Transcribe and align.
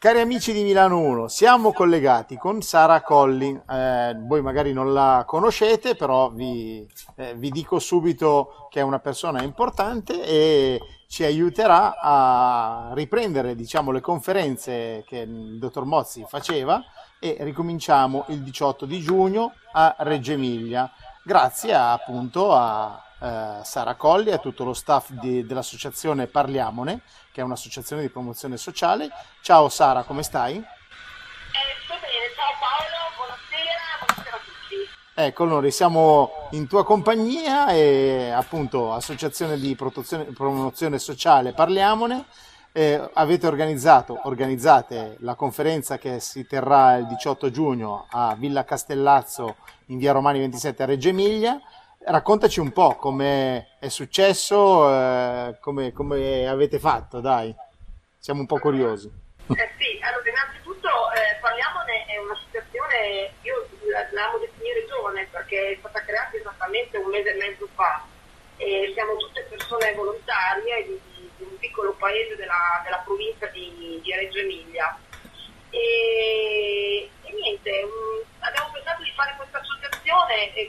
Cari 0.00 0.18
amici 0.18 0.54
di 0.54 0.62
Milano 0.62 0.98
1, 0.98 1.28
siamo 1.28 1.74
collegati 1.74 2.38
con 2.38 2.62
Sara 2.62 3.02
Colli, 3.02 3.54
eh, 3.68 4.16
voi 4.18 4.40
magari 4.40 4.72
non 4.72 4.94
la 4.94 5.24
conoscete, 5.26 5.94
però 5.94 6.30
vi, 6.30 6.88
eh, 7.16 7.34
vi, 7.34 7.50
dico 7.50 7.78
subito 7.78 8.66
che 8.70 8.80
è 8.80 8.82
una 8.82 8.98
persona 8.98 9.42
importante 9.42 10.24
e 10.24 10.80
ci 11.06 11.22
aiuterà 11.22 12.00
a 12.00 12.92
riprendere 12.94 13.54
diciamo, 13.54 13.90
le 13.90 14.00
conferenze 14.00 15.04
che 15.06 15.18
il 15.18 15.58
dottor 15.58 15.84
Mozzi 15.84 16.24
faceva 16.26 16.82
e 17.18 17.36
ricominciamo 17.40 18.24
il 18.28 18.40
18 18.42 18.86
di 18.86 19.00
giugno 19.00 19.52
a 19.72 19.96
Reggio 19.98 20.32
Emilia, 20.32 20.90
grazie 21.22 21.74
appunto 21.74 22.54
a 22.54 23.04
eh, 23.20 23.60
Sara 23.62 23.94
Colli 23.94 24.30
e 24.30 24.34
a 24.34 24.38
tutto 24.38 24.64
lo 24.64 24.72
staff 24.72 25.10
di, 25.10 25.44
dell'associazione 25.44 26.26
Parliamone, 26.26 27.02
che 27.32 27.40
è 27.40 27.44
un'associazione 27.44 28.02
di 28.02 28.08
promozione 28.08 28.56
sociale. 28.56 29.10
Ciao 29.42 29.68
Sara, 29.68 30.02
come 30.04 30.22
stai? 30.22 30.56
Eh, 30.56 30.62
sto 31.84 31.94
bene, 32.00 32.26
ciao 32.34 32.52
Paolo, 32.58 32.96
buonasera, 33.16 33.82
buonasera 34.06 34.36
a 34.36 34.40
tutti. 34.40 34.88
Ecco, 35.14 35.44
noi 35.44 35.70
siamo 35.70 36.48
in 36.52 36.66
tua 36.66 36.84
compagnia 36.84 37.68
e 37.68 38.30
appunto 38.30 38.92
Associazione 38.92 39.58
di 39.58 39.76
Promozione 39.76 40.98
Sociale 40.98 41.52
Parliamone. 41.52 42.24
Eh, 42.72 43.10
avete 43.14 43.48
organizzato, 43.48 44.20
organizzate 44.24 45.16
la 45.20 45.34
conferenza 45.34 45.98
che 45.98 46.20
si 46.20 46.46
terrà 46.46 46.98
il 46.98 47.06
18 47.08 47.50
giugno 47.50 48.06
a 48.10 48.36
Villa 48.38 48.64
Castellazzo 48.64 49.56
in 49.86 49.98
via 49.98 50.12
Romani 50.12 50.38
27 50.38 50.84
a 50.84 50.86
Reggio 50.86 51.08
Emilia 51.08 51.60
Raccontaci 52.02 52.60
un 52.60 52.72
po' 52.72 52.96
come 52.96 53.76
è 53.78 53.88
successo, 53.88 54.88
eh, 54.88 55.58
come, 55.60 55.92
come, 55.92 56.48
avete 56.48 56.78
fatto, 56.78 57.20
dai. 57.20 57.54
Siamo 58.16 58.40
un 58.40 58.46
po' 58.46 58.58
curiosi. 58.58 59.06
Eh 59.48 59.70
sì, 59.76 60.00
allora 60.00 60.24
innanzitutto 60.26 60.88
eh, 60.88 61.36
parliamone, 61.42 62.06
è 62.06 62.16
una 62.16 62.34
situazione, 62.42 63.32
io 63.42 63.68
la, 63.92 64.24
amo 64.24 64.38
definire 64.38 64.86
giovane 64.86 65.28
perché 65.30 65.72
è 65.72 65.76
stata 65.78 66.02
creata 66.02 66.38
esattamente 66.38 66.96
un 66.96 67.10
mese 67.10 67.34
e 67.34 67.36
mezzo 67.36 67.68
fa 67.74 68.02
e 68.56 68.90
siamo 68.94 69.16
tutte 69.16 69.46
persone 69.50 69.92
volontarie 69.92 70.86
di, 70.86 71.00
di 71.36 71.44
un 71.44 71.58
piccolo 71.58 71.92
paese 71.98 72.34
della, 72.36 72.80
della 72.82 73.02
provincia 73.04 73.44
di, 73.48 74.00
di 74.02 74.14
Reggio 74.14 74.38
Emilia. 74.38 74.96
E, 75.68 77.10
e 77.24 77.32
niente, 77.34 77.70
um, 77.84 78.24
abbiamo 78.38 78.70
pensato 78.72 79.02
di 79.02 79.12
fare 79.14 79.34
questa 79.36 79.58
associazione 79.60 80.54
eh, 80.54 80.66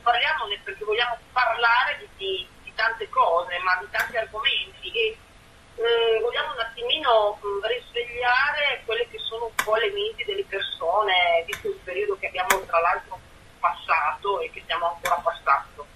appunto 0.00 0.02
Parliamone 0.02 0.60
perché 0.64 0.84
vogliamo 0.84 1.18
parlare 1.32 1.98
di, 1.98 2.08
di, 2.16 2.48
di, 2.64 2.72
tante 2.74 3.08
cose, 3.08 3.58
ma 3.58 3.76
di 3.80 3.86
tanti 3.90 4.16
argomenti 4.16 4.90
e 4.90 5.16
um, 5.76 6.22
vogliamo 6.22 6.52
un 6.52 6.60
attimino 6.60 7.38
um, 7.40 7.60
risvegliare 7.66 8.82
quelle 8.84 9.06
che 9.08 9.18
sono 9.18 9.46
un 9.46 9.64
po' 9.64 9.76
le 9.76 9.90
menti 9.92 10.24
delle 10.24 10.44
persone, 10.44 11.44
visto 11.46 11.68
il 11.68 11.80
periodo 11.84 12.16
che 12.18 12.26
abbiamo 12.28 12.64
tra 12.66 12.80
l'altro 12.80 13.18
passato 13.60 14.40
e 14.40 14.50
che 14.50 14.60
stiamo 14.62 14.88
ancora 14.88 15.20
passando. 15.22 15.86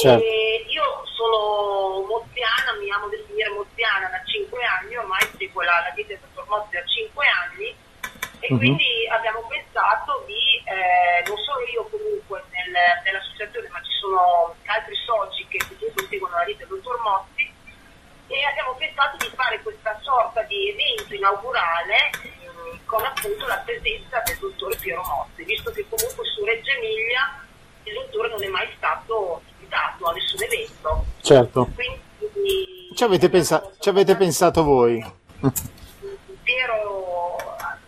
Certo. 0.00 0.24
io 0.24 1.04
sono 1.04 2.06
moziana, 2.06 2.72
mi 2.80 2.90
amo 2.90 3.08
definire 3.08 3.50
moziana 3.50 4.08
da 4.08 4.22
5 4.24 4.64
anni, 4.64 4.96
ormai 4.96 5.20
seguo 5.36 5.60
la, 5.60 5.84
la 5.84 5.92
vita 5.94 6.14
del 6.14 6.20
dottor 6.20 6.48
Mozzi 6.48 6.72
da 6.72 6.82
5 6.86 7.26
anni 7.26 7.76
e 8.40 8.48
uh-huh. 8.48 8.56
quindi 8.58 9.06
abbiamo 9.10 9.44
pensato 9.46 10.24
di, 10.26 10.62
eh, 10.64 11.22
non 11.28 11.36
solo 11.36 11.60
io 11.66 11.84
comunque 11.92 12.42
nel, 12.50 12.72
nell'associazione, 13.04 13.68
ma 13.68 13.82
ci 13.82 13.92
sono 14.00 14.56
altri 14.64 14.96
soci 14.96 15.46
che 15.48 15.58
comunque 15.68 16.06
seguono 16.08 16.36
la 16.36 16.44
vita 16.44 16.64
del 16.64 16.68
dottor 16.68 17.00
Mozzi, 17.00 17.52
e 18.28 18.44
abbiamo 18.44 18.74
pensato 19.00 19.16
di 19.16 19.34
fare 19.34 19.62
questa 19.62 19.98
sorta 20.02 20.42
di 20.42 20.68
evento 20.68 21.14
inaugurale 21.14 22.10
mm, 22.20 22.76
con 22.84 23.02
appunto 23.04 23.46
la 23.46 23.56
presenza 23.64 24.20
del 24.26 24.36
dottore 24.38 24.76
Piero 24.76 25.02
Mozzi, 25.02 25.44
visto 25.44 25.70
che 25.70 25.86
comunque 25.88 26.24
su 26.26 26.44
Reggio 26.44 26.70
Emilia 26.72 27.42
il 27.84 27.94
dottore 27.94 28.28
non 28.28 28.44
è 28.44 28.48
mai 28.48 28.68
stato 28.76 29.40
invitato 29.56 30.06
a 30.06 30.12
nessun 30.12 30.42
evento. 30.42 31.04
Certo. 31.22 31.68
Quindi, 31.74 32.92
ci, 32.94 33.04
avete 33.04 33.30
pensa- 33.30 33.70
ci 33.78 33.88
avete 33.88 34.16
pensato 34.16 34.62
voi? 34.62 35.00
Piero 36.42 37.36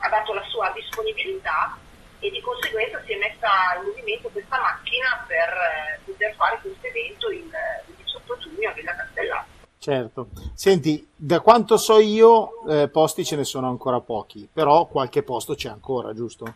dato 0.09 0.33
la 0.35 0.45
sua 0.49 0.71
disponibilità 0.75 1.77
e 2.21 2.31
di 2.31 2.41
conseguenza 2.41 3.03
si 3.05 3.13
è 3.13 3.17
messa 3.17 3.49
in 3.77 3.87
movimento 3.87 4.29
questa 4.29 4.61
macchina 4.61 5.25
per 5.27 5.49
eh, 5.49 6.01
poter 6.05 6.35
fare 6.37 6.59
questo 6.61 6.87
evento 6.87 7.31
il, 7.31 7.51
il 7.89 7.95
18 8.05 8.39
giugno 8.39 8.69
a 8.69 8.73
Villa 8.73 8.95
Castellana. 8.95 9.47
Certo. 9.83 10.29
Senti, 10.55 11.11
da 11.17 11.41
quanto 11.41 11.77
so 11.77 11.99
io, 11.99 12.63
eh, 12.71 12.87
posti 12.87 13.25
ce 13.25 13.35
ne 13.35 13.43
sono 13.43 13.67
ancora 13.67 13.99
pochi, 13.99 14.47
però 14.47 14.87
qualche 14.87 15.25
posto 15.25 15.57
c'è 15.57 15.71
ancora, 15.71 16.15
giusto? 16.15 16.47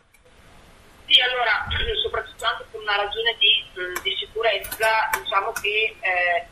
Sì, 1.08 1.20
allora, 1.20 1.66
soprattutto 2.06 2.44
anche 2.44 2.66
per 2.70 2.80
una 2.80 2.94
ragione 2.94 3.34
di, 3.40 3.66
di 4.04 4.14
sicurezza, 4.14 5.10
diciamo 5.18 5.50
che 5.58 5.96
eh, 5.98 6.46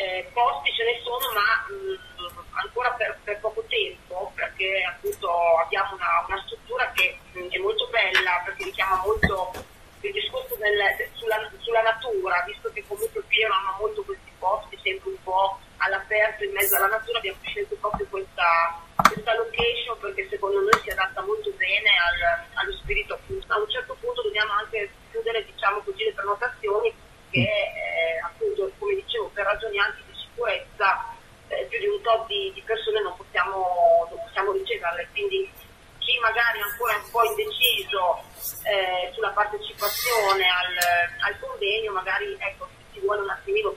eh, 0.00 0.30
posti 0.32 0.72
ce 0.72 0.84
ne 0.84 0.96
sono, 1.04 1.28
ma 1.36 1.44
mh, 1.68 2.56
ancora 2.56 2.88
per, 2.92 3.18
per, 3.22 3.40
poco 3.40 3.62
tempo, 3.68 4.32
perché 4.34 4.80
appunto 4.80 5.28
abbiamo 5.62 5.92
una, 5.92 6.24
una 6.26 6.42
struttura 6.46 6.90
che 6.92 7.18
mh, 7.32 7.48
è 7.52 7.58
molto 7.58 7.86
bella, 7.92 8.40
perché 8.46 8.64
richiama 8.64 8.96
molto 9.04 9.52
il 10.00 10.10
discorso 10.10 10.56
del, 10.56 10.80
sulla, 11.20 11.36
sulla, 11.58 11.82
natura, 11.82 12.42
visto 12.46 12.72
che 12.72 12.82
comunque 12.88 13.20
qui 13.28 13.44
hanno 13.44 13.76
molto 13.78 14.02
questi 14.04 14.32
posti, 14.38 14.78
sempre 14.82 15.10
un 15.10 15.22
po' 15.22 15.58
all'aperto, 15.84 16.44
in 16.44 16.52
mezzo 16.52 16.76
alla 16.76 16.88
natura, 16.88 17.18
abbiamo 17.18 17.38
scelto 17.44 17.76
proprio 17.76 18.06
questa, 18.08 18.80
questa 18.96 19.34
location 19.36 19.98
perché 20.00 20.28
secondo 20.28 20.60
noi 20.60 20.80
si 20.82 20.90
adatta 20.90 21.22
molto 21.22 21.50
bene 21.56 21.90
al, 21.90 22.44
allo 22.54 22.72
spirito 22.72 23.14
appunto. 23.14 23.52
A 23.52 23.58
un 23.58 23.70
certo 23.70 23.96
punto 24.00 24.22
dobbiamo 24.22 24.52
anche 24.52 24.90
chiudere 25.10 25.44
diciamo 25.44 25.80
così 25.80 26.04
le 26.04 26.12
prenotazioni 26.12 26.92
che 27.30 27.40
eh, 27.40 28.18
appunto 28.24 28.70
come 28.78 28.94
dicevo 28.94 29.30
per 29.34 29.44
ragioni 29.44 29.78
anche 29.78 30.02
di 30.06 30.14
sicurezza 30.14 31.14
eh, 31.48 31.66
più 31.68 31.78
di 31.78 31.86
un 31.86 32.00
top 32.02 32.26
di, 32.26 32.52
di 32.54 32.62
persone 32.62 33.02
non 33.02 33.16
possiamo, 33.16 34.06
non 34.10 34.18
possiamo, 34.22 34.52
riceverle, 34.52 35.08
quindi 35.12 35.50
chi 35.98 36.18
magari 36.20 36.60
ancora 36.60 36.94
è 36.94 36.96
un 36.96 37.10
po' 37.10 37.24
indeciso 37.24 38.22
eh, 38.64 39.12
sulla 39.12 39.30
partecipazione 39.30 40.44
al, 40.44 41.32
al, 41.32 41.38
convegno, 41.40 41.92
magari 41.92 42.36
ecco, 42.38 42.68
si 42.92 43.00
vuole 43.00 43.22
un 43.22 43.30
attimino 43.30 43.70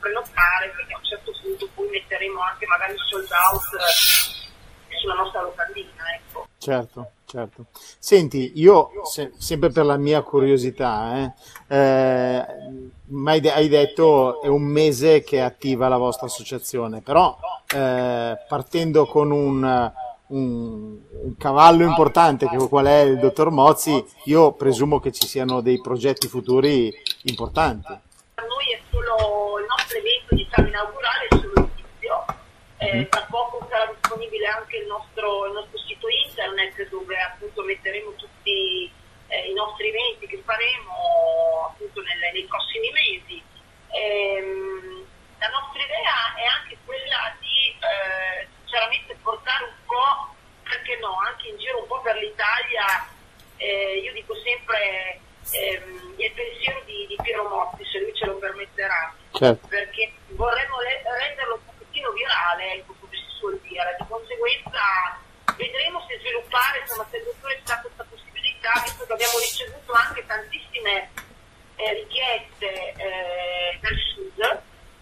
prenotare 0.47 0.74
perché 0.75 0.94
a 0.94 0.97
un 0.97 1.03
certo 1.03 1.31
punto 1.41 1.69
poi 1.74 1.90
metteremo 1.90 2.40
anche 2.40 2.66
magari 2.66 2.96
sold 3.09 3.28
out 3.52 3.63
eh, 3.74 4.96
sulla 4.97 5.13
nostra 5.16 5.41
locandina. 5.41 6.03
Ecco. 6.16 6.47
Certo, 6.58 7.12
certo. 7.25 7.66
Senti, 8.00 8.53
io 8.56 8.90
se, 9.06 9.31
sempre 9.38 9.69
per 9.69 9.86
la 9.86 9.97
mia 9.97 10.22
curiosità, 10.22 11.34
eh, 11.68 11.75
eh, 11.75 13.50
hai 13.52 13.68
detto 13.68 14.41
è 14.41 14.47
un 14.47 14.63
mese 14.63 15.24
che 15.24 15.38
è 15.38 15.41
attiva 15.41 15.88
la 15.88 15.97
vostra 15.97 16.28
associazione, 16.28 17.02
però 17.02 17.38
eh, 17.74 18.38
partendo 18.47 19.06
con 19.06 19.31
un, 19.31 19.91
un, 20.28 20.97
un, 21.24 21.38
cavallo 21.38 21.84
importante 21.84 22.47
che 22.47 22.57
qual 22.68 22.86
è 22.86 23.02
il 23.02 23.19
dottor 23.19 23.52
Mozzi, 23.52 24.03
io 24.25 24.53
presumo 24.53 25.00
che 25.00 25.12
ci 25.12 25.28
siano 25.28 25.62
dei 25.62 25.80
progetti 25.80 26.28
futuri 26.28 26.91
importanti. 27.24 28.06
Per 28.34 28.46
noi 28.46 28.74
è 28.74 28.81
solo 28.90 29.59
il 29.59 29.66
nostro 29.68 29.97
evento 29.97 30.36
diciamo, 30.36 30.66
inaugurale, 30.77 31.27
è 31.27 31.35
solo 31.35 31.53
l'inizio. 31.55 32.25
Eh, 32.77 32.95
mm. 32.95 33.03
Tra 33.09 33.25
poco 33.29 33.65
sarà 33.69 33.91
disponibile 33.91 34.45
anche 34.45 34.77
il 34.77 34.85
nostro, 34.85 35.47
il 35.47 35.53
nostro, 35.53 35.79
sito 35.79 36.07
internet 36.07 36.88
dove 36.89 37.19
appunto 37.19 37.63
metteremo 37.63 38.11
tutti 38.11 38.91
eh, 39.27 39.49
i 39.49 39.53
nostri 39.53 39.89
eventi 39.89 40.27
che 40.27 40.41
faremo 40.45 41.71
appunto 41.71 42.01
nelle, 42.01 42.31
nei 42.31 42.45
prossimi 42.45 42.91
mesi. 42.91 43.43
Ehm, 43.89 45.05
la 45.39 45.49
nostra 45.49 45.81
idea 45.81 46.35
è 46.35 46.45
anche 46.45 46.77
quella 46.85 47.35
di 47.39 47.73
eh, 47.81 48.47
sinceramente 48.61 49.17
portare 49.21 49.63
un 49.63 49.85
po', 49.85 50.35
perché 50.63 50.97
no, 50.97 51.17
anche 51.25 51.49
in 51.49 51.57
giro 51.57 51.81
un 51.81 51.88
po' 51.88 52.01
per 52.01 52.15
l'Italia, 52.18 52.85
eh, 53.57 54.01
io 54.03 54.13
dico 54.13 54.35
sempre 54.44 55.19
ehm, 55.51 56.13
il 56.18 56.31
pensiero 56.33 56.81
di, 56.85 57.06
di, 57.07 57.18
Piero 57.21 57.47
Motti, 57.47 57.85
se 57.85 58.00
lui 58.00 58.13
ce 58.13 58.25
lo 58.25 58.38
permetterà, 58.38 59.13
certo. 59.31 59.68
perché 59.68 60.12
vorremmo 60.30 60.80
le, 60.81 61.01
renderlo 61.03 61.56
un 61.56 61.65
pochettino 61.65 62.12
virale, 62.12 62.56
ecco 62.74 62.96
come 63.00 63.16
si 63.16 63.25
suol 63.38 63.60
dire, 63.62 63.96
di 64.00 64.06
conseguenza 64.08 64.81
vedremo 65.56 66.04
se 66.08 66.19
sviluppare, 66.19 66.80
insomma 66.80 67.08
se 67.10 67.18
il 67.18 67.24
dottore 67.24 67.58
ci 67.58 67.64
dà 67.66 67.80
questa 67.81 68.06
possibilità, 68.10 68.72
visto 68.84 69.06
che 69.06 69.14
abbiamo 69.14 69.40
ricevuto 69.40 69.92
anche 69.94 70.25
tantissime 70.25 71.10
eh, 71.75 71.94
richieste 71.94 72.94
eh, 72.98 73.78
dal 73.81 73.98
sud, 74.14 74.62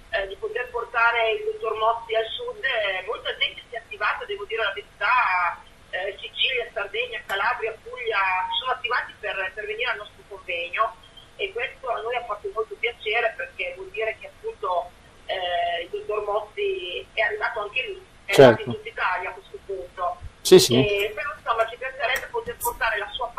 eh, 0.09 0.27
di 0.27 0.35
poter 0.35 0.69
portare 0.69 1.31
il 1.31 1.43
dottor 1.45 1.77
Mozzi 1.77 2.15
al 2.15 2.27
sud, 2.27 2.63
eh, 2.63 3.03
molta 3.05 3.35
gente 3.37 3.61
si 3.69 3.75
è 3.75 3.79
attivata, 3.79 4.25
devo 4.25 4.45
dire 4.45 4.63
la 4.63 4.73
verità, 4.73 5.61
eh, 5.89 6.17
Sicilia, 6.19 6.67
Sardegna, 6.73 7.21
Calabria, 7.25 7.75
Puglia, 7.83 8.47
sono 8.59 8.71
attivati 8.71 9.13
per, 9.19 9.51
per, 9.53 9.65
venire 9.65 9.91
al 9.91 9.97
nostro 9.97 10.23
convegno 10.27 10.95
e 11.37 11.51
questo 11.51 11.89
a 11.89 11.99
noi 12.01 12.15
ha 12.15 12.23
fatto 12.23 12.49
molto 12.53 12.75
piacere 12.75 13.33
perché 13.35 13.73
vuol 13.75 13.89
dire 13.89 14.15
che 14.19 14.27
appunto 14.27 14.91
eh, 15.25 15.83
il 15.83 15.89
dottor 15.89 16.23
Mozzi 16.23 17.05
è 17.13 17.21
arrivato 17.21 17.61
anche 17.61 17.81
lì, 17.81 18.05
è 18.24 18.24
certo. 18.35 18.63
tutta 18.63 18.89
Italia 18.89 19.29
a 19.29 19.33
questo 19.33 19.57
punto. 19.65 20.17
Sì, 20.41 20.59
sì. 20.59 20.75
E, 20.75 21.11
però, 21.15 21.25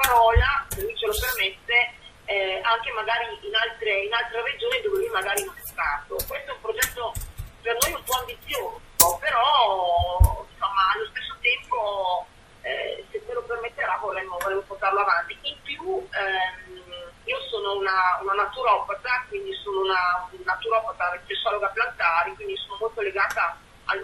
parola, 0.07 0.65
se 0.69 0.83
lui 0.83 0.97
ce 0.97 1.07
lo 1.07 1.15
permette, 1.19 1.93
eh, 2.25 2.61
anche 2.63 2.91
magari 2.93 3.27
in 3.43 3.55
altre, 3.55 4.05
in 4.05 4.13
altre 4.13 4.43
regioni 4.43 4.81
dove 4.83 4.99
lui 4.99 5.11
magari 5.11 5.45
non 5.45 5.55
è 5.57 5.67
stato. 5.67 6.17
Questo 6.27 6.51
è 6.51 6.55
un 6.55 6.61
progetto 6.61 7.13
per 7.61 7.77
noi 7.83 7.93
un 7.93 8.03
po' 8.05 8.19
ambizioso, 8.21 8.81
però 9.19 10.47
insomma, 10.47 10.83
allo 10.95 11.07
stesso 11.11 11.35
tempo, 11.41 12.27
eh, 12.63 13.05
se 13.11 13.25
te 13.25 13.33
lo 13.33 13.43
permetterà, 13.43 13.99
vorremmo, 14.01 14.39
vorremmo 14.39 14.63
portarlo 14.63 15.01
avanti. 15.01 15.37
In 15.43 15.57
più, 15.63 15.83
ehm, 15.83 17.13
io 17.25 17.41
sono 17.51 17.77
una, 17.77 18.19
una 18.23 18.35
naturopata, 18.35 19.25
quindi 19.29 19.53
sono 19.63 19.81
una 19.81 20.29
naturopata 20.45 21.13
riflessologa 21.13 21.69
plantari, 21.69 22.35
quindi 22.35 22.57
sono 22.57 22.79
molto 22.81 23.01
legata 23.01 23.59
al 23.87 24.01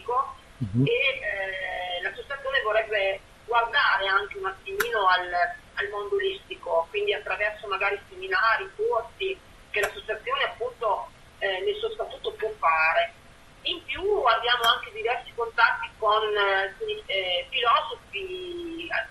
olistico 0.00 0.34
uh-huh. 0.58 0.84
e 0.84 0.90
eh, 0.90 2.02
l'associazione 2.02 2.62
vorrebbe 2.62 3.20
guardare 3.44 4.06
anche 4.06 4.38
un 4.38 4.46
attimino 4.46 5.06
al, 5.06 5.32
al 5.74 5.88
mondo 5.88 6.14
olistico, 6.14 6.86
quindi 6.90 7.12
attraverso 7.12 7.66
magari 7.66 8.00
seminari, 8.08 8.70
corsi 8.76 9.38
che 9.70 9.80
l'associazione 9.80 10.44
appunto 10.44 11.08
eh, 11.38 11.60
nel 11.60 11.74
suo 11.76 11.90
statuto 11.90 12.32
può 12.32 12.50
fare. 12.58 13.14
In 13.62 13.84
più 13.84 14.02
abbiamo 14.02 14.62
anche 14.64 14.90
diversi 14.92 15.32
contatti 15.34 15.88
con 15.98 16.22
eh, 16.24 16.74
eh 17.06 17.46
filosofi 17.50 18.86
eh, 18.86 19.06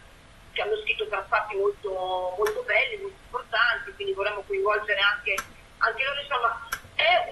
che 0.53 0.61
hanno 0.61 0.77
scritto 0.77 1.07
trattati 1.07 1.55
molto, 1.55 2.33
molto 2.35 2.63
belli, 2.63 3.01
molto 3.01 3.17
importanti, 3.25 3.93
quindi 3.93 4.13
vorremmo 4.13 4.41
coinvolgere 4.47 4.99
anche, 4.99 5.35
anche 5.77 6.03
loro. 6.03 6.21
Insomma, 6.21 6.67
è 6.95 7.29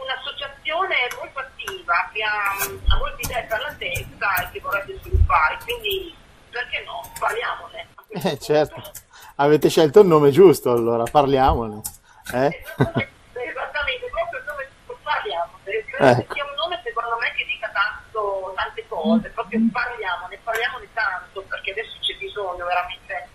un'associazione 0.67 0.95
molto 1.17 1.39
attiva 1.39 2.09
che 2.11 2.23
ha, 2.23 2.93
ha 2.93 2.97
molte 2.97 3.21
idee 3.21 3.43
per 3.43 3.59
la 3.61 3.73
testa 3.77 4.35
e 4.43 4.51
che 4.51 4.59
vorrebbe 4.59 4.99
sviluppare, 4.99 5.57
quindi 5.63 6.15
perché 6.49 6.83
no? 6.85 7.09
Parliamone. 7.19 7.87
Eh, 8.09 8.39
certo, 8.39 8.81
avete 9.35 9.69
scelto 9.69 10.01
il 10.01 10.07
nome 10.07 10.31
giusto, 10.31 10.71
allora 10.71 11.03
parliamone. 11.03 11.81
Eh? 12.33 12.63
Esattamente, 13.33 14.09
proprio 14.09 14.39
il 14.39 14.45
nome 14.45 14.69
giusto, 14.69 14.97
parliamone. 15.03 15.61
Ecco. 15.99 16.33
Sia 16.33 16.43
un 16.43 16.55
nome 16.55 16.81
secondo 16.83 17.17
me 17.19 17.31
che 17.35 17.45
dica 17.45 17.69
tanto, 17.71 18.53
tante 18.55 18.87
cose, 18.87 19.29
proprio 19.29 19.59
parliamone, 19.71 20.39
parliamone 20.43 20.87
tanto, 20.93 21.41
perché 21.43 21.71
adesso 21.71 21.97
c'è 22.01 22.15
bisogno 22.17 22.65
veramente 22.65 23.29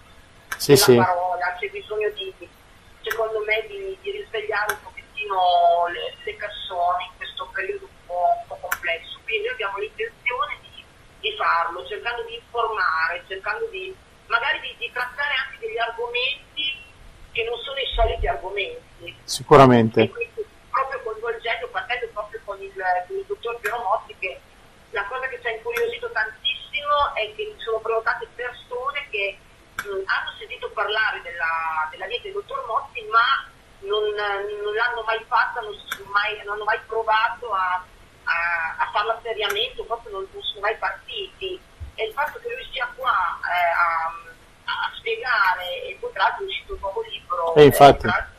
sì, 0.56 0.76
sì. 0.76 0.96
parola, 0.96 1.54
c'è 1.58 1.68
bisogno 1.68 2.08
di, 2.10 2.32
secondo 3.02 3.42
me, 3.44 3.66
di, 3.68 3.96
di 4.00 4.10
risvegliare 4.10 4.72
un 4.72 4.82
pochettino 4.82 5.86
le, 5.92 6.14
le, 6.24 6.34
persone 6.34 7.04
in 7.04 7.16
questo 7.16 7.48
periodo 7.52 7.84
un 7.84 8.06
po', 8.06 8.26
un 8.40 8.46
po 8.46 8.56
complesso. 8.68 9.18
Quindi 9.24 9.46
noi 9.46 9.54
abbiamo 9.54 9.78
l'intenzione 9.78 10.58
di, 10.62 10.84
di, 11.62 11.72
farlo, 11.72 11.86
cercando 11.86 12.22
di 12.24 12.34
informare, 12.34 13.24
cercando 13.28 13.66
di 13.68 13.94
magari 14.26 14.60
di, 14.60 14.74
di 14.78 14.90
trattare 14.92 15.34
anche 15.44 15.58
degli 15.58 15.78
argomenti 15.78 16.80
che 17.32 17.44
non 17.44 17.58
sono 17.60 17.78
i 17.78 17.86
soliti 17.94 18.26
argomenti. 18.26 19.16
Sicuramente. 19.24 20.08
Quindi, 20.08 20.44
proprio 20.70 21.00
coinvolgendo, 21.02 21.68
partendo 21.68 22.08
proprio 22.12 22.40
con 22.44 22.60
il, 22.60 22.72
con 22.72 23.16
il 23.16 23.24
dottor 23.26 23.60
Piero 23.60 23.78
Motti, 23.78 24.16
che 24.18 24.40
la 24.90 25.04
cosa 25.06 25.26
che 25.28 25.40
ci 25.40 25.46
ha 25.46 25.50
incuriosito 25.50 26.10
tantissimo 26.10 27.14
è 27.14 27.34
che 27.34 27.54
sono 27.58 27.78
provocato 27.78 28.26
persone 28.34 29.06
che 29.10 29.38
mh, 29.76 29.88
hanno 30.04 30.30
sentito 30.38 30.70
parlare 30.70 31.22
della, 31.22 31.88
della 31.90 32.06
dieta 32.06 32.24
del 32.24 32.32
dottor 32.32 32.64
Motti, 32.66 33.02
ma 33.10 33.48
non, 33.80 34.04
non 34.04 34.74
l'hanno 34.74 35.02
mai 35.04 35.22
fatta, 35.26 35.60
non, 35.60 35.74
mai, 36.10 36.36
non, 36.44 36.54
hanno 36.54 36.64
mai 36.64 36.78
provato 36.86 37.52
a, 37.52 37.84
a, 38.42 38.84
a 38.84 38.90
farla 38.90 39.18
seriamente, 39.22 39.82
proprio 39.84 40.12
non, 40.12 40.26
non, 40.32 40.42
sono 40.42 40.60
mai 40.60 40.76
partiti. 40.76 41.60
E 41.94 42.04
il 42.04 42.12
fatto 42.12 42.38
che 42.38 42.48
lui 42.48 42.66
sia 42.72 42.90
qua 42.96 43.38
eh, 43.40 43.70
a, 43.76 44.06
a, 44.64 44.92
spiegare, 44.96 45.82
e 45.84 45.96
poi 46.00 46.10
tra 46.12 46.24
l'altro 46.24 46.44
è 46.44 46.48
uscito 46.48 46.72
un 46.74 46.80
nuovo 46.80 47.02
libro, 47.02 47.54
e 47.54 47.64
infatti. 47.64 48.06
Eh, 48.06 48.30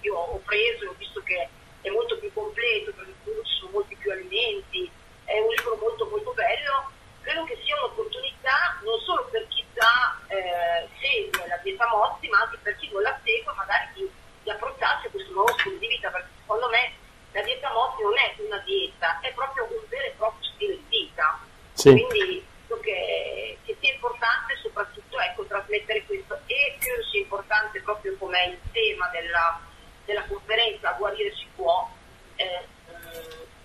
io 0.00 0.14
ho 0.14 0.40
preso 0.44 0.84
e 0.84 0.88
ho 0.88 0.94
visto 0.98 1.22
che 1.22 1.48
è 1.80 1.90
molto 1.90 2.18
più 2.18 2.32
completo, 2.32 2.92
perché 2.92 3.12
ci 3.24 3.58
sono 3.58 3.70
molti 3.72 3.96
più 3.96 4.10
alimenti, 4.10 4.90
è 5.24 5.38
un 5.38 5.48
libro 5.48 5.76
molto 5.80 6.06
molto 6.06 6.32
bello, 6.32 6.90
credo 7.22 7.44
che 7.44 7.58
sia 7.64 7.76
un'opportunità 7.78 8.78
non 8.82 8.98
solo 9.00 9.26
per 9.30 9.46
chi 9.48 9.64
già 9.74 10.18
eh, 10.28 10.88
segue 11.00 11.46
la 11.46 11.58
dieta 11.62 11.86
Mozzi, 11.88 12.28
ma 12.28 12.40
anche 12.40 12.58
per 12.62 12.76
chi 12.76 12.90
non 12.92 13.02
la 13.02 13.18
segue, 13.22 13.52
magari 13.54 13.86
di, 13.94 14.10
di 14.42 14.50
approcciarsi 14.50 15.06
a 15.06 15.10
questo 15.10 15.32
nuovo 15.32 15.52
stile 15.58 15.78
di 15.78 15.88
vita, 15.88 16.10
perché 16.10 16.28
secondo 16.40 16.68
me 16.68 16.92
la 17.32 17.42
dieta 17.42 17.70
Mozzi 17.72 18.02
non 18.02 18.16
è 18.16 18.34
una 18.38 18.58
dieta, 18.64 19.20
è 19.20 19.32
proprio 19.32 19.64
un 19.70 19.84
vero 19.88 20.06
e 20.06 20.14
proprio 20.16 20.48
stile 20.54 20.74
di 20.74 20.86
vita. 20.88 21.38
Sì. 21.72 21.90
Quindi 21.90 22.46
credo 22.66 22.80
che, 22.80 23.58
che, 23.64 23.76
sia 23.78 23.92
importante 23.92 24.56
soprattutto 24.62 25.20
ecco, 25.20 25.44
trasmettere 25.44 26.04
questo 26.06 26.40
e 26.46 26.76
credo 26.80 27.04
sia 27.10 27.20
importante 27.20 27.80
proprio 27.82 28.16
come 28.16 28.25
è 28.38 28.48
il 28.48 28.58
tema 28.72 29.08
della, 29.08 29.60
della 30.04 30.24
conferenza 30.24 30.92
Guarire 30.92 31.34
si 31.34 31.46
può. 31.54 31.88
Eh, 32.36 32.74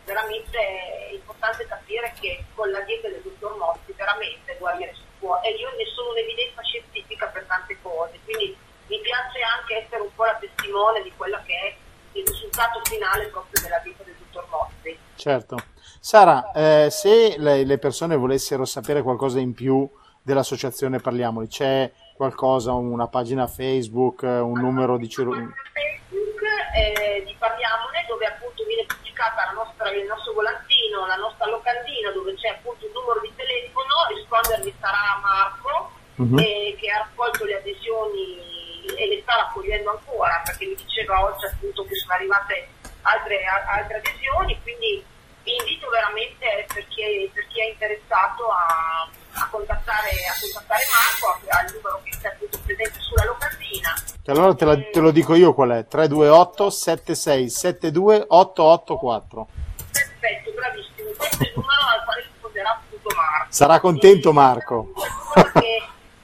veramente 0.06 0.58
è 0.58 1.14
importante 1.14 1.66
capire 1.68 2.14
che 2.20 2.44
con 2.56 2.70
la 2.70 2.82
dieta 2.82 3.08
del 3.08 3.22
dottor 3.22 3.56
Motti 3.58 3.94
veramente 3.96 4.56
guarire 4.60 4.94
si 4.94 5.04
può 5.20 5.40
e 5.42 5.52
io 5.52 5.70
ne 5.78 5.86
sono 5.94 6.12
un'evidenza 6.12 6.62
scientifica 6.64 7.28
per 7.28 7.46
tante 7.46 7.78
cose, 7.82 8.20
quindi 8.26 8.56
mi 8.88 9.00
piace 9.00 9.40
anche 9.42 9.86
essere 9.86 10.02
un 10.02 10.14
po' 10.14 10.26
la 10.26 10.36
testimone 10.36 11.02
di 11.02 11.12
quello 11.16 11.40
che 11.46 11.54
è 11.54 11.76
il 12.14 12.26
risultato 12.28 12.82
finale 12.84 13.28
proprio 13.28 13.62
della 13.62 13.80
dieta 13.80 14.04
del 14.04 14.16
dottor 14.18 14.48
Motti. 14.50 14.98
Certo. 15.16 15.58
Sara, 16.00 16.52
eh, 16.52 16.90
se 16.90 17.36
le, 17.38 17.64
le, 17.64 17.78
persone 17.78 18.16
volessero 18.16 18.66
sapere 18.66 19.02
qualcosa 19.02 19.40
in 19.40 19.54
più 19.54 19.90
dell'associazione 20.22 21.00
Parliamoli, 21.00 21.48
c'è 21.48 21.90
qualcosa, 22.22 22.74
una 22.74 23.08
pagina 23.08 23.48
Facebook, 23.48 24.22
un 24.22 24.54
numero 24.54 24.98
di 24.98 25.10
cirurgia? 25.10 25.50
Facebook 25.74 26.38
eh, 26.78 27.24
di 27.26 27.34
Parliamone 27.34 28.06
dove 28.08 28.28
appunto 28.28 28.64
viene 28.66 28.86
pubblicata 28.86 29.50
nostra, 29.58 29.90
il 29.90 30.06
nostro 30.06 30.34
volantino, 30.34 31.08
la 31.08 31.18
nostra 31.18 31.50
locandina 31.50 32.12
dove 32.12 32.36
c'è 32.36 32.50
appunto 32.50 32.86
il 32.86 32.92
numero 32.94 33.22
di 33.26 33.34
telefono, 33.34 34.06
rispondermi 34.14 34.72
sarà 34.78 35.18
Marco 35.18 35.98
uh-huh. 36.22 36.38
eh, 36.38 36.78
che 36.78 36.92
ha 36.94 37.10
raccolto 37.10 37.44
le 37.46 37.58
adesioni 37.58 38.38
e 38.86 39.08
le 39.10 39.22
sta 39.26 39.42
raccogliendo 39.42 39.90
ancora 39.90 40.46
perché 40.46 40.68
mi 40.68 40.76
diceva 40.76 41.26
oggi 41.26 41.46
appunto 41.50 41.82
che 41.90 41.96
sono 41.96 42.14
arrivate 42.14 42.70
altre, 43.02 43.42
altre 43.50 43.98
adesioni, 43.98 44.62
quindi 44.62 45.02
vi 45.44 45.56
invito 45.58 45.90
veramente 45.90 46.66
per 46.72 46.86
chi 46.88 47.02
è, 47.02 47.30
per 47.34 47.48
chi 47.48 47.62
è 47.62 47.70
interessato 47.70 48.48
a, 48.50 49.10
a, 49.34 49.48
contattare, 49.50 50.10
a, 50.10 50.34
contattare, 50.40 50.84
Marco 50.94 51.40
al 51.50 51.74
numero 51.74 52.02
che 52.04 52.14
sta 52.14 52.30
appunto 52.30 52.60
presente 52.64 53.00
sulla 53.00 53.26
locandina. 53.26 53.94
Allora 54.32 54.56
te, 54.56 54.66
la, 54.66 54.78
te, 54.80 55.00
lo 55.00 55.12
dico 55.12 55.36
io 55.36 55.54
qual 55.54 55.72
è? 55.72 55.88
328 55.88 56.70
7672 56.70 58.26
884. 58.30 59.48
Perfetto, 59.92 60.52
bravissimo. 60.56 61.10
Questo 61.18 61.44
è 61.44 61.48
il 61.48 61.54
numero 61.56 61.82
al 61.92 62.04
quale 62.06 62.22
risponderà 62.22 62.70
appunto 62.72 63.10
Marco. 63.16 63.52
Sarà 63.52 63.80
contento 63.80 64.32
Marco. 64.32 64.94
la, 65.36 65.44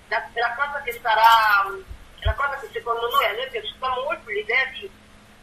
la, 0.07 0.55
cosa 0.55 0.81
che 0.85 0.99
sarà, 1.03 1.67
la 2.21 2.33
cosa 2.33 2.57
che 2.61 2.69
secondo 2.71 3.01
noi 3.11 3.25
a 3.25 3.31
noi 3.33 3.43
è 3.43 3.49
piaciuta 3.49 3.87
molto, 3.89 4.29
l'idea 4.31 4.63
di 4.71 4.89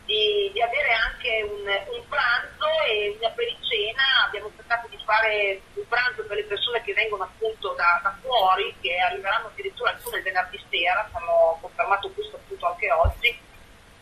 di, 0.05 0.51
di 0.53 0.61
avere 0.61 0.93
anche 0.93 1.43
un, 1.49 1.65
un, 1.65 2.03
pranzo 2.09 2.69
e 2.89 3.17
una 3.19 3.31
pericena. 3.31 4.27
Abbiamo 4.27 4.51
cercato 4.57 4.87
di 4.89 4.94
fare 5.05 5.61
un 5.75 5.87
pranzo 5.89 6.25
per 6.25 6.37
le 6.37 6.45
persone 6.45 6.83
che 6.83 6.93
vengono 6.93 7.25
appunto 7.25 7.73
da, 7.75 8.01
da 8.03 8.17
fuori, 8.21 8.75
che 8.81 8.97
arriveranno 8.99 9.47
addirittura 9.47 9.91
alcune 9.91 10.21
venerdì 10.23 10.61
sera, 10.71 11.09
hanno 11.13 11.59
confermato 11.61 12.11
questo 12.11 12.37
appunto 12.37 12.67
anche 12.67 12.91
oggi. 12.91 13.39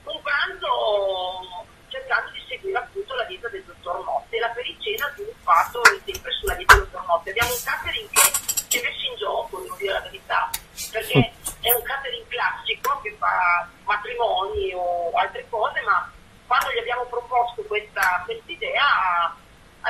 Un 0.04 0.20
pranzo 0.22 1.66
cercando 1.88 2.30
di 2.30 2.42
seguire 2.48 2.78
appunto 2.78 3.14
la 3.14 3.24
dieta 3.24 3.48
del 3.48 3.64
dottor 3.64 4.02
Motte 4.04 4.38
la 4.38 4.48
pericena 4.48 5.06
ha 5.06 5.12
sviluppato 5.12 5.82
sempre 6.04 6.32
sulla 6.32 6.54
dieta 6.54 6.74
del 6.74 6.84
dottor 6.84 7.06
Motte. 7.06 7.30
Abbiamo 7.30 7.52
un 7.52 7.62
catering 7.62 8.08
che 8.10 8.66
ci 8.68 8.78
è 8.78 8.82
messo 8.82 9.06
in 9.06 9.16
gioco, 9.16 9.60
devo 9.60 9.76
dire 9.76 9.92
la 9.92 10.00
verità, 10.00 10.50
perché 10.90 11.32
è 11.60 11.72
un 11.72 11.82
catering 11.82 12.26
classico 12.28 13.00
che 13.02 13.14
fa 13.18 13.68
matrimoni 13.84 14.72
o 14.74 15.10
altre 15.12 15.46
cose, 15.48 15.80
ma 15.82 16.10
quando 16.46 16.72
gli 16.72 16.78
abbiamo 16.78 17.04
proposto 17.04 17.62
questa 17.62 18.24
idea 18.46 19.34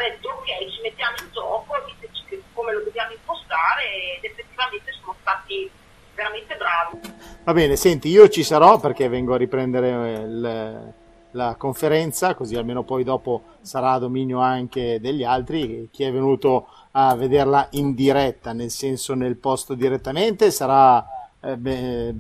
detto 0.02 0.28
ok, 0.28 0.71
ci 0.71 0.80
mettiamo 0.82 1.16
in 1.21 1.28
gioco, 1.32 1.73
diteci 1.87 2.42
come 2.52 2.73
lo 2.73 2.82
dobbiamo 2.82 3.12
impostare 3.12 4.18
ed 4.18 4.25
effettivamente 4.25 4.92
sono 5.00 5.14
stati 5.21 5.71
veramente 6.14 6.56
bravi. 6.56 7.00
Va 7.44 7.52
bene, 7.52 7.76
senti, 7.76 8.09
io 8.09 8.28
ci 8.28 8.44
sarò 8.44 8.78
perché 8.78 9.09
vengo 9.09 9.35
a 9.35 9.37
riprendere 9.37 9.88
il, 10.23 10.94
la 11.32 11.54
conferenza, 11.56 12.35
così 12.35 12.56
almeno 12.56 12.85
poi 12.85 13.04
dopo 13.04 13.42
sarà 13.62 13.92
a 13.92 13.99
dominio 13.99 14.38
anche 14.40 15.00
degli 15.00 15.25
altri. 15.25 15.88
Chi 15.90 16.04
è 16.04 16.12
venuto 16.12 16.68
a 16.92 17.14
vederla 17.16 17.68
in 17.73 17.94
diretta, 17.94 18.52
nel 18.52 18.71
senso 18.71 19.14
nel 19.14 19.37
posto 19.37 19.75
direttamente, 19.75 20.50
sarà 20.50 21.04
eh, 21.40 21.56
beh, 21.56 22.14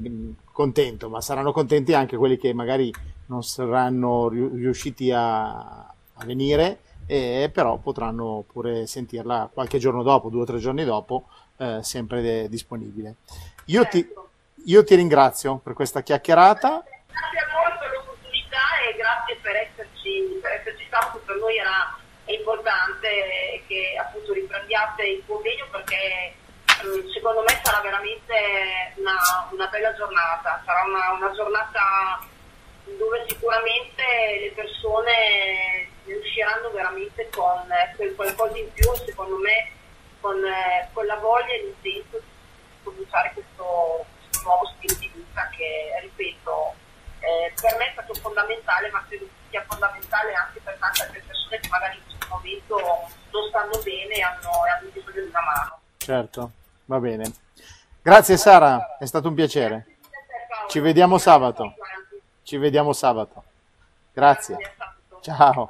contento, 0.50 1.08
ma 1.08 1.20
saranno 1.20 1.52
contenti 1.52 1.94
anche 1.94 2.16
quelli 2.16 2.36
che 2.36 2.52
magari 2.52 2.92
non 3.26 3.42
saranno 3.42 4.28
riusciti 4.28 5.10
a, 5.10 5.54
a 5.54 6.24
venire, 6.24 6.80
e, 7.06 7.50
però 7.52 7.78
potranno 7.78 8.44
pure 8.50 8.86
sentirla 8.86 9.50
qualche 9.52 9.78
giorno 9.78 10.02
dopo, 10.02 10.28
due 10.28 10.42
o 10.42 10.46
tre 10.46 10.58
giorni 10.58 10.84
dopo, 10.84 11.28
eh, 11.58 11.80
sempre 11.82 12.20
de- 12.20 12.48
disponibile. 12.48 13.16
Io 13.66 13.86
ti, 13.86 14.06
io 14.66 14.84
ti 14.84 14.94
ringrazio 14.94 15.58
per 15.58 15.72
questa 15.74 16.02
chiacchierata. 16.02 16.84
Grazie 17.06 17.38
a 17.38 17.46
voi 17.52 17.78
per 17.78 17.90
l'opportunità 17.92 18.58
e 18.88 18.96
grazie 18.96 19.36
per 19.42 19.56
esserci, 19.56 20.38
per 20.40 20.52
esserci 20.52 20.84
stato, 20.86 21.20
per 21.24 21.36
noi 21.36 21.56
era 21.56 21.96
importante 22.26 23.62
che 23.66 23.96
appunto 23.98 24.32
riprendiate 24.32 25.02
il 25.04 25.22
convegno 25.26 25.66
perché 25.70 26.34
mm, 26.84 27.08
secondo 27.10 27.42
me 27.42 27.60
sarà 27.62 27.80
veramente 27.80 28.94
una, 28.96 29.18
una 29.50 29.66
bella 29.66 29.94
giornata, 29.94 30.62
sarà 30.64 30.84
una, 30.84 31.12
una, 31.12 31.34
giornata 31.34 32.20
dove 32.98 33.24
sicuramente 33.28 34.02
le 34.40 34.52
persone 34.54 35.81
usciranno 36.32 36.70
veramente 36.70 37.28
con 37.30 37.68
quel 37.96 38.14
qualcosa 38.14 38.56
in 38.56 38.72
più, 38.72 38.90
secondo 39.04 39.36
me 39.36 39.68
con, 40.20 40.40
con 40.92 41.04
la 41.04 41.16
voglia 41.16 41.52
e 41.52 41.62
l'intento 41.64 42.18
di 42.18 42.82
cominciare 42.82 43.32
questo, 43.34 44.06
questo 44.16 44.48
nuovo 44.48 44.64
stile 44.76 44.98
di 44.98 45.10
vita 45.14 45.48
che, 45.50 46.00
ripeto, 46.00 46.74
eh, 47.20 47.52
per 47.60 47.76
me 47.76 47.88
è 47.88 47.92
stato 47.92 48.14
fondamentale, 48.14 48.90
ma 48.90 49.04
credo 49.06 49.26
sia 49.50 49.62
fondamentale 49.68 50.32
anche 50.32 50.60
per 50.64 50.76
tante 50.78 51.02
altre 51.02 51.22
persone 51.26 51.60
che 51.60 51.68
magari 51.68 51.96
in 51.96 52.02
questo 52.04 52.26
momento 52.28 52.76
non 53.30 53.48
stanno 53.48 53.82
bene 53.82 54.14
e 54.14 54.22
hanno, 54.22 54.50
hanno 54.64 54.88
bisogno 54.90 55.20
di 55.20 55.28
una 55.28 55.40
mano. 55.42 55.78
Certo, 55.98 56.50
va 56.86 56.98
bene. 56.98 57.30
Grazie 58.00 58.36
Sara, 58.36 58.96
è 58.98 59.04
stato 59.04 59.28
un 59.28 59.34
piacere. 59.34 59.86
Ci 60.68 60.80
vediamo 60.80 61.18
sabato. 61.18 61.74
Ci 62.42 62.56
vediamo 62.56 62.92
sabato. 62.92 63.44
Grazie. 64.12 64.56
Ciao. 65.20 65.68